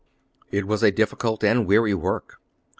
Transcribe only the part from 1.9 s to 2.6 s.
work.